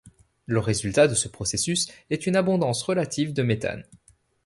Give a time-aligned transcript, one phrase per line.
[0.47, 3.83] Le résultat de ce processus est une abondance relative de méthane.